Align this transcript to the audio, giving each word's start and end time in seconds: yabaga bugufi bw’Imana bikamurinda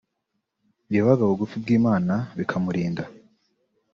yabaga 0.95 1.23
bugufi 1.29 1.55
bw’Imana 1.63 2.13
bikamurinda 2.37 3.03